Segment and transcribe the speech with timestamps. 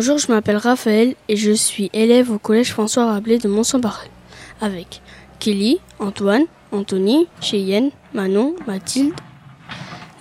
[0.00, 3.80] Bonjour, je m'appelle Raphaël et je suis élève au collège François Rabelais de mont saint
[4.60, 5.02] avec
[5.40, 9.12] Kelly, Antoine, Anthony, Cheyenne, Manon, Mathilde.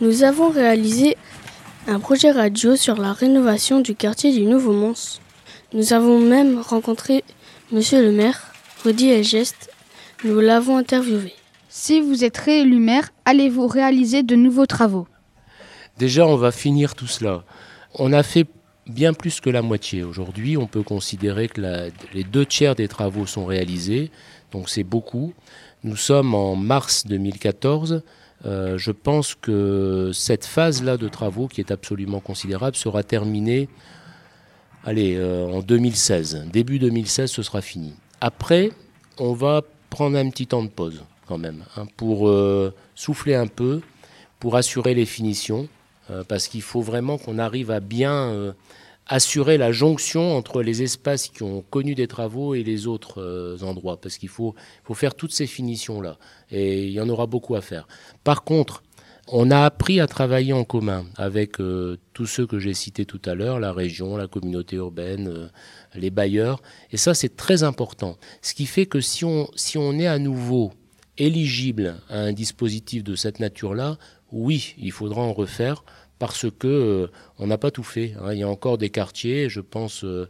[0.02, 1.16] Nous avons réalisé
[1.86, 5.20] un projet radio sur la rénovation du quartier du Nouveau Mons.
[5.74, 7.24] Nous avons même rencontré
[7.72, 8.52] monsieur le maire,
[8.84, 9.70] Rudy Geste.
[10.24, 11.36] Nous l'avons interviewé.
[11.70, 15.08] Si vous êtes réélu maire, allez-vous réaliser de nouveaux travaux?
[16.00, 17.44] Déjà, on va finir tout cela.
[17.94, 18.48] On a fait
[18.88, 20.04] bien plus que la moitié.
[20.04, 24.12] Aujourd'hui, on peut considérer que les deux tiers des travaux sont réalisés,
[24.52, 25.34] donc c'est beaucoup.
[25.84, 28.04] Nous sommes en mars 2014.
[28.46, 33.68] Euh, je pense que cette phase-là de travaux, qui est absolument considérable, sera terminée
[34.88, 36.46] allez, euh, en 2016.
[36.52, 37.94] Début 2016, ce sera fini.
[38.22, 38.72] Après,
[39.18, 43.48] on va prendre un petit temps de pause quand même, hein, pour euh, souffler un
[43.48, 43.82] peu,
[44.40, 45.68] pour assurer les finitions,
[46.28, 48.54] parce qu'il faut vraiment qu'on arrive à bien
[49.08, 53.58] assurer la jonction entre les espaces qui ont connu des travaux et les autres euh,
[53.64, 54.56] endroits, parce qu'il faut,
[54.94, 56.18] faire toutes ces finitions-là,
[56.52, 57.88] et il y en aura beaucoup à faire.
[58.24, 58.84] Par contre,
[59.30, 63.22] on a appris à travailler en commun avec euh, tous ceux que j'ai cités tout
[63.26, 65.48] à l'heure, la région, la communauté urbaine, euh,
[65.96, 66.62] les bailleurs,
[66.92, 68.18] et ça c'est très important.
[68.42, 70.74] Ce qui fait que si on, si on est à nouveau
[71.18, 73.98] éligible à un dispositif de cette nature-là,
[74.32, 75.84] oui, il faudra en refaire
[76.20, 77.08] parce que euh,
[77.40, 78.14] on n'a pas tout fait.
[78.20, 78.34] Hein.
[78.34, 80.28] Il y a encore des quartiers, je pense euh,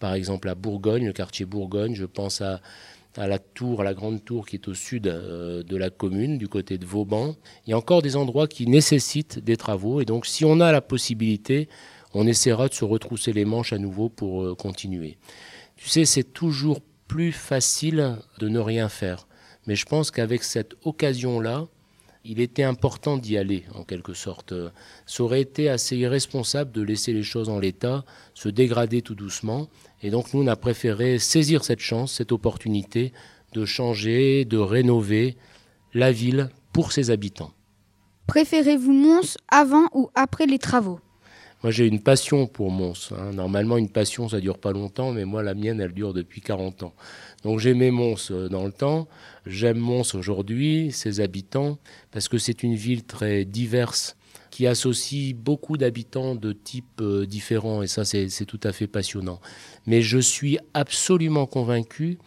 [0.00, 2.60] par exemple à Bourgogne, le quartier Bourgogne, je pense à,
[3.16, 6.48] la tour, à la grande tour qui est au sud euh, de la commune, du
[6.48, 7.36] côté de Vauban.
[7.66, 10.72] Il y a encore des endroits qui nécessitent des travaux et donc si on a
[10.72, 11.68] la possibilité,
[12.14, 15.18] on essaiera de se retrousser les manches à nouveau pour continuer.
[15.76, 19.28] Tu sais, c'est toujours plus facile de ne rien faire.
[19.66, 21.66] Mais je pense qu'avec cette occasion-là,
[22.28, 24.52] il était important d'y aller, en quelque sorte.
[25.06, 29.68] Ça aurait été assez irresponsable de laisser les choses en l'état, se dégrader tout doucement.
[30.02, 33.12] Et donc nous, on a préféré saisir cette chance, cette opportunité
[33.54, 35.36] de changer, de rénover
[35.94, 37.52] la ville pour ses habitants.
[38.26, 41.00] Préférez-vous Mons avant ou après les travaux?
[41.62, 43.12] Moi, j'ai une passion pour Mons.
[43.12, 43.32] Hein.
[43.32, 46.84] Normalement, une passion, ça dure pas longtemps, mais moi, la mienne, elle dure depuis 40
[46.84, 46.94] ans.
[47.42, 49.08] Donc, j'aimais Mons euh, dans le temps.
[49.44, 51.78] J'aime Mons aujourd'hui, ses habitants,
[52.12, 54.16] parce que c'est une ville très diverse
[54.50, 59.40] qui associe beaucoup d'habitants de types euh, différents, et ça, c'est tout à fait passionnant.
[59.86, 62.18] Mais je suis absolument convaincu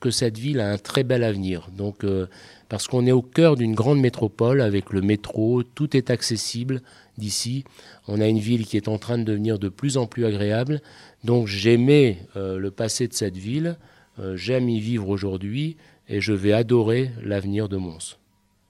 [0.00, 1.68] que cette ville a un très bel avenir.
[1.76, 2.26] Donc, euh,
[2.68, 6.82] parce qu'on est au cœur d'une grande métropole avec le métro, tout est accessible
[7.16, 7.64] d'ici.
[8.08, 10.80] On a une ville qui est en train de devenir de plus en plus agréable.
[11.24, 13.76] Donc, j'aimais euh, le passé de cette ville,
[14.18, 15.76] euh, j'aime y vivre aujourd'hui
[16.08, 18.16] et je vais adorer l'avenir de Mons.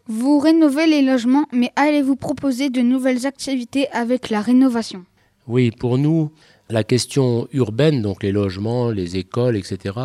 [0.09, 5.05] Vous rénovez les logements, mais allez-vous proposer de nouvelles activités avec la rénovation?
[5.49, 6.31] Oui, pour nous,
[6.69, 9.99] la question urbaine, donc les logements, les écoles, etc.,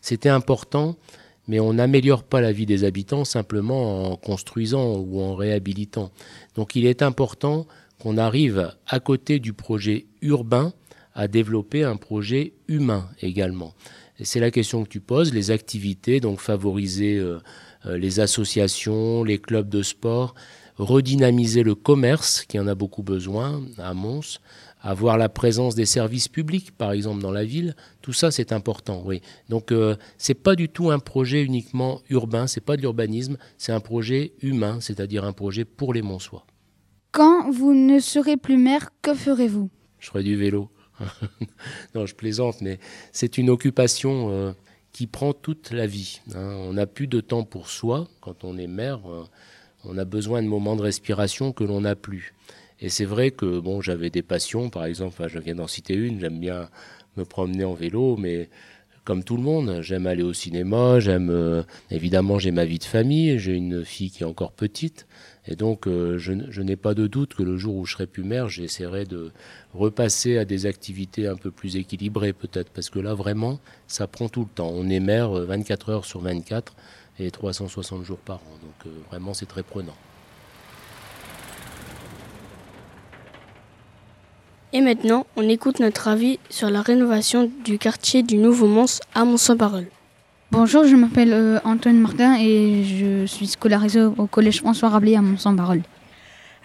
[0.00, 0.96] c'était important,
[1.46, 6.10] mais on n'améliore pas la vie des habitants simplement en construisant ou en réhabilitant.
[6.54, 7.66] Donc il est important
[7.98, 10.72] qu'on arrive à côté du projet urbain
[11.14, 13.74] à développer un projet humain également.
[14.22, 17.38] C'est la question que tu poses, les activités, donc favoriser euh,
[17.86, 20.34] euh, les associations, les clubs de sport,
[20.78, 24.40] redynamiser le commerce, qui en a beaucoup besoin à Mons,
[24.80, 29.02] avoir la présence des services publics, par exemple, dans la ville, tout ça c'est important,
[29.04, 29.20] oui.
[29.48, 33.72] Donc euh, c'est pas du tout un projet uniquement urbain, c'est pas de l'urbanisme, c'est
[33.72, 36.46] un projet humain, c'est-à-dire un projet pour les Monsois.
[37.10, 39.70] Quand vous ne serez plus maire, que ferez-vous?
[39.98, 40.70] Je ferai du vélo.
[41.94, 42.78] non, je plaisante, mais
[43.12, 44.52] c'est une occupation euh,
[44.92, 46.20] qui prend toute la vie.
[46.34, 46.54] Hein.
[46.54, 49.00] On n'a plus de temps pour soi quand on est maire.
[49.10, 49.24] Euh,
[49.88, 52.34] on a besoin de moments de respiration que l'on n'a plus.
[52.80, 56.20] Et c'est vrai que bon, j'avais des passions, par exemple, je viens d'en citer une,
[56.20, 56.68] j'aime bien
[57.16, 58.48] me promener en vélo, mais
[59.08, 62.84] comme tout le monde, j'aime aller au cinéma, j'aime euh, évidemment j'ai ma vie de
[62.84, 65.06] famille, j'ai une fille qui est encore petite,
[65.46, 68.06] et donc euh, je, je n'ai pas de doute que le jour où je serai
[68.06, 69.32] plus mère, j'essaierai de
[69.72, 74.28] repasser à des activités un peu plus équilibrées peut-être, parce que là vraiment, ça prend
[74.28, 74.70] tout le temps.
[74.74, 76.76] On est mère 24 euh, heures sur 24
[77.18, 79.94] et 360 jours par an, donc vraiment c'est très prenant.
[84.74, 89.24] Et maintenant, on écoute notre avis sur la rénovation du quartier du Nouveau Mons à
[89.24, 89.86] Mont-Saint-Parole.
[90.50, 95.22] Bonjour, je m'appelle euh, Antoine Martin et je suis scolarisé au collège François Rabelais à
[95.22, 95.80] Mont-Saint-Parole.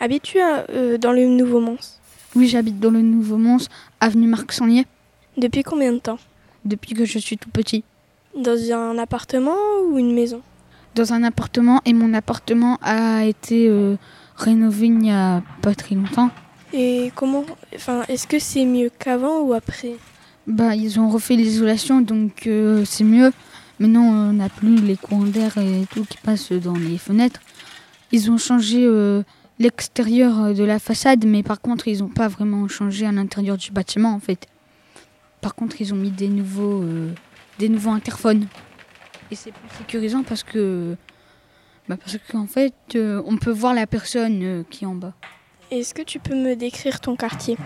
[0.01, 2.00] Habites-tu euh, dans le Nouveau Mons
[2.35, 3.69] Oui, j'habite dans le Nouveau Mons,
[4.01, 4.85] avenue Marc Sangnier.
[5.38, 6.19] Depuis combien de temps?
[6.65, 7.85] Depuis que je suis tout petit.
[8.35, 9.56] Dans un appartement
[9.88, 10.41] ou une maison?
[10.95, 13.95] Dans un appartement et mon appartement a été euh,
[14.35, 16.30] rénové il n'y a pas très longtemps.
[16.74, 17.45] Et comment,
[17.75, 19.95] enfin, est-ce que c'est mieux qu'avant ou après?
[20.47, 23.31] Bah, ils ont refait l'isolation, donc euh, c'est mieux.
[23.80, 27.41] Maintenant, on n'a plus les courants d'air et tout qui passent dans les fenêtres.
[28.12, 29.21] Ils ont changé euh,
[29.59, 33.71] l'extérieur de la façade, mais par contre, ils n'ont pas vraiment changé à l'intérieur du
[33.71, 34.47] bâtiment, en fait.
[35.41, 36.83] Par contre, ils ont mis des nouveaux,
[37.59, 38.47] des nouveaux interphones.
[39.31, 40.95] Et c'est plus sécurisant parce que,
[41.88, 45.13] bah, parce qu'en fait, euh, on peut voir la personne euh, qui est en bas.
[45.71, 47.57] Est-ce que tu peux me décrire ton quartier?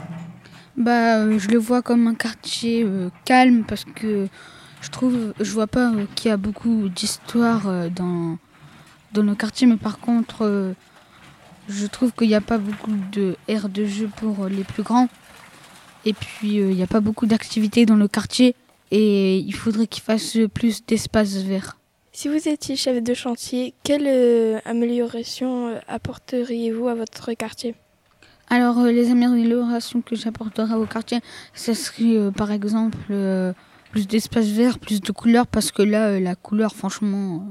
[0.78, 2.86] Bah, euh, je le vois comme un quartier
[3.26, 4.28] calme parce que
[4.82, 8.38] je trouve, je vois pas qu'il y a beaucoup d'histoire euh, dans
[9.14, 10.76] dans le quartier, mais par contre,
[11.70, 15.08] je trouve qu'il n'y a pas beaucoup de aires de jeu pour les plus grands.
[16.06, 18.54] Et puis, il n'y a pas beaucoup d'activités dans le quartier
[18.92, 21.78] et il faudrait qu'il fasse plus d'espace vert.
[22.12, 27.76] Si vous étiez chef de chantier, quelle euh, amélioration euh, apporteriez-vous à votre quartier?
[28.50, 31.20] Alors, euh, les améliorations que j'apporterai au quartier,
[31.54, 33.14] ce serait euh, par exemple
[33.92, 37.46] plus d'espace vert, plus de couleurs, parce que là, la couleur, franchement,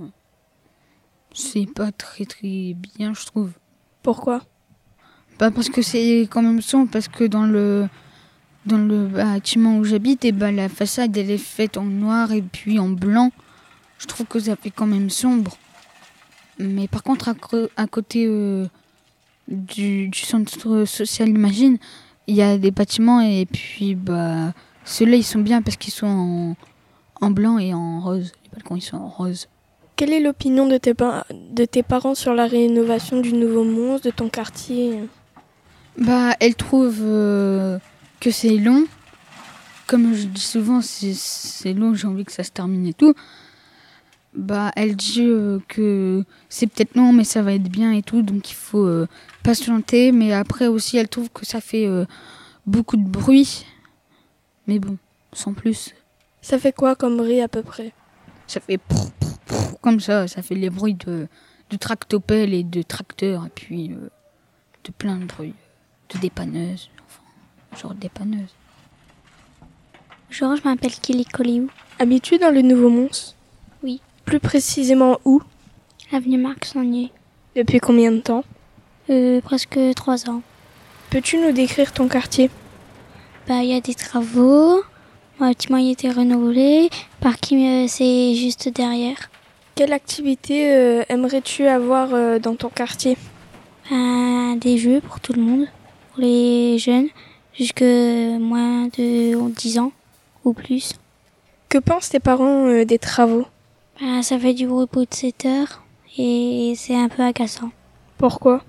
[1.32, 3.52] c'est pas très très bien, je trouve.
[4.02, 4.42] Pourquoi?
[5.38, 7.88] Bah, parce que c'est quand même sombre, parce que dans le,
[8.66, 12.42] dans le bâtiment où j'habite, et bah, la façade, elle est faite en noir et
[12.42, 13.32] puis en blanc.
[13.98, 15.56] Je trouve que ça fait quand même sombre.
[16.58, 17.34] Mais par contre,
[17.76, 18.66] à, côté euh,
[19.48, 21.78] du, du centre social Imagine,
[22.26, 24.52] il y a des bâtiments et puis bah
[24.84, 26.56] ceux-là ils sont bien parce qu'ils sont en,
[27.20, 28.32] en blanc et en rose.
[28.44, 29.48] Les balcons ils sont en rose.
[29.96, 34.28] Quelle est l'opinion de de tes parents sur la rénovation du nouveau monstre, de ton
[34.28, 35.00] quartier?
[35.98, 37.78] Bah elle trouve euh,
[38.20, 38.84] que c'est long.
[39.86, 43.14] Comme je dis souvent, c'est- long, j'ai envie que ça se termine et tout.
[44.34, 48.20] Bah elle dit euh, que c'est peut-être long mais ça va être bien et tout,
[48.20, 49.06] donc il faut euh,
[49.42, 50.12] patienter.
[50.12, 52.04] Mais après aussi elle trouve que ça fait euh,
[52.66, 53.64] beaucoup de bruit.
[54.66, 54.98] Mais bon,
[55.32, 55.94] sans plus.
[56.42, 57.92] Ça fait quoi comme bruit à peu près?
[58.46, 58.78] Ça fait
[59.80, 61.28] comme ça, ça fait les bruits de,
[61.70, 65.54] de tractopelles et de tracteurs et puis de plein de bruits,
[66.12, 66.95] de dépanneuses, enfin,
[67.76, 68.54] genre de dépanneuses.
[70.28, 71.68] Bonjour, je m'appelle Kelly Coliou,
[71.98, 73.34] Habitué dans le nouveau monstre
[73.82, 74.00] Oui.
[74.24, 75.40] Plus précisément où?
[76.12, 77.12] Avenue Marc Sangnier.
[77.54, 78.44] Depuis combien de temps?
[79.08, 80.42] Euh, presque trois ans.
[81.10, 82.50] Peux-tu nous décrire ton quartier?
[83.48, 84.82] Bah, il y a des travaux.
[85.38, 86.90] Mon bâtiment a été renouvelé.
[87.20, 89.30] Parking, euh, c'est juste derrière.
[89.74, 93.16] Quelle activité euh, aimerais-tu avoir euh, dans ton quartier?
[93.90, 95.66] Bah, des jeux pour tout le monde,
[96.12, 97.08] pour les jeunes,
[97.58, 99.92] jusque moins de 10 ans
[100.44, 100.94] ou plus.
[101.68, 103.46] Que pensent tes parents euh, des travaux?
[104.00, 105.82] Bah, ça fait du bout de 7 heures
[106.18, 107.70] et c'est un peu agaçant.
[108.18, 108.62] Pourquoi?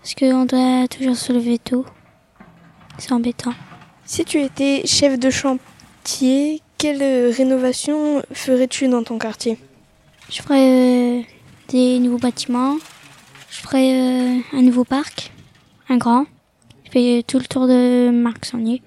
[0.00, 1.84] Parce qu'on doit toujours se lever tôt.
[2.98, 3.54] C'est embêtant.
[4.04, 9.58] Si tu étais chef de chantier, quelle euh, rénovation ferais-tu dans ton quartier?
[10.30, 11.22] Je ferai euh,
[11.68, 12.76] des nouveaux bâtiments.
[13.50, 15.32] Je ferai euh, un nouveau parc,
[15.88, 16.26] un grand.
[16.94, 18.80] Tout le tour de Marc Sangnier.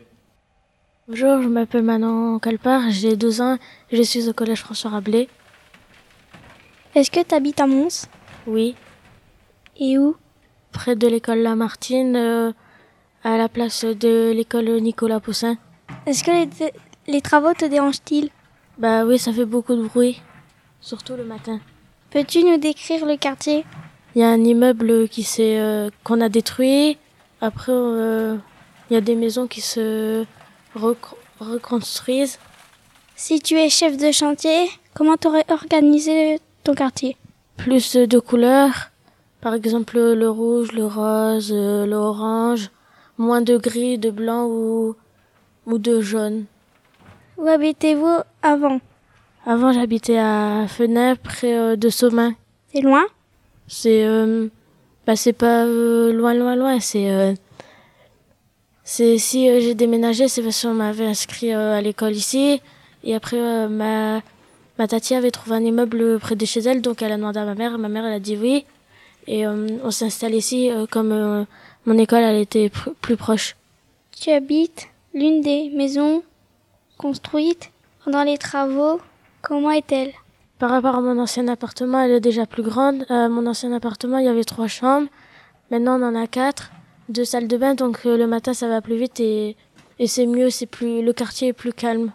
[1.10, 3.58] Bonjour, je m'appelle Manon Calpar, j'ai 12 ans,
[3.92, 5.28] je suis au collège François Rabelais.
[6.96, 8.08] Est-ce que tu habites à Mons?
[8.46, 8.76] Oui,
[9.78, 10.16] Et où?
[10.72, 12.54] Près de l'école Lamartine, euh,
[13.26, 15.58] à la place de l'école Nicolas Poussin.
[16.06, 16.72] Est-ce que les,
[17.08, 18.30] les travaux te dérangent-ils?
[18.78, 20.22] Bah oui, ça fait beaucoup de bruit,
[20.80, 21.60] surtout le matin.
[22.12, 23.66] Peux-tu nous décrire le quartier?
[24.16, 26.98] Il y a un immeuble qui s'est euh, qu'on a détruit.
[27.42, 28.38] Après, euh,
[28.90, 30.26] il y a des maisons qui se
[30.76, 32.40] rec- reconstruisent.
[33.16, 37.18] Si tu es chef de chantier, comment t'aurais organisé ton quartier?
[37.58, 38.92] Plus de couleurs,
[39.42, 42.70] par exemple le rouge, le rose, euh, l'orange.
[43.20, 44.96] Moins de gris, de blanc ou,
[45.66, 46.46] ou de jaune.
[47.38, 48.80] Où habitez-vous avant?
[49.44, 52.36] Avant, j'habitais à Fenay, près euh, de Sommin.
[52.72, 53.06] C'est loin?
[53.68, 54.50] C'est euh,
[55.08, 56.82] bah, c'est pas euh, loin, loin, loin.
[56.82, 57.34] C'est euh,
[58.84, 62.62] c'est si euh, j'ai déménagé, c'est parce qu'on m'avait inscrit euh, à l'école ici.
[63.06, 64.22] Et après, ma
[64.78, 67.46] ma tati avait trouvé un immeuble près de chez elle, donc elle a demandé à
[67.46, 67.78] ma mère.
[67.78, 68.66] Ma mère, elle a dit oui.
[69.28, 71.46] Et on s'est installé ici, comme
[71.86, 72.72] mon école, elle était
[73.02, 73.58] plus proche.
[74.18, 76.24] Tu habites l'une des maisons
[76.98, 77.72] construites
[78.04, 79.02] pendant les travaux.
[79.42, 80.14] Comment est-elle?
[80.60, 83.06] Par rapport à mon ancien appartement, elle est déjà plus grande.
[83.12, 85.08] Euh, mon ancien appartement, il y avait trois chambres.
[85.70, 86.72] Maintenant, on en a quatre,
[87.10, 87.76] deux salles de bain.
[87.76, 89.56] Donc euh, le matin, ça va plus vite et,
[90.00, 90.50] et c'est mieux.
[90.50, 92.12] C'est plus le quartier est plus calme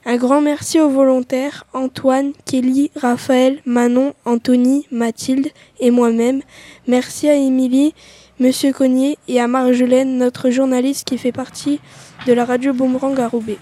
[0.05, 6.43] Un grand merci aux volontaires Antoine, Kelly, Raphaël, Manon, Anthony, Mathilde et moi-même.
[6.89, 7.95] Merci à Émilie,
[8.41, 11.79] Monsieur Cognier et à Marjolaine, notre journaliste qui fait partie
[12.27, 13.59] de la radio Boomerang à Roubaix.